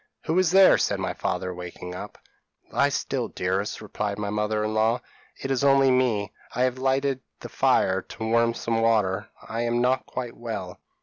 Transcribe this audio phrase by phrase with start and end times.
[0.23, 2.17] p> "'Who is there?' said my father, waking up.
[2.71, 4.99] "'Lie still, dearest,' replied my mother in law;
[5.39, 9.79] 'it is only me; I have lighted the fire to warm some water; I am
[9.79, 10.79] not quite well.'